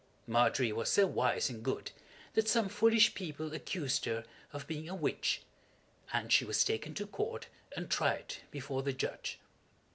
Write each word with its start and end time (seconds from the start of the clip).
Margery 0.25 0.71
was 0.71 0.89
so 0.89 1.05
wise 1.05 1.47
and 1.47 1.61
good 1.61 1.91
that 2.33 2.47
some 2.49 2.69
foolish 2.69 3.13
people 3.13 3.53
accused 3.53 4.05
her 4.05 4.25
of 4.51 4.65
being 4.65 4.89
a 4.89 4.95
witch, 4.95 5.43
and 6.11 6.31
she 6.33 6.43
was 6.43 6.63
taken 6.63 6.95
to 6.95 7.05
court 7.05 7.45
and 7.77 7.87
tried 7.87 8.37
before 8.49 8.81
the 8.81 8.93
judge. 8.93 9.37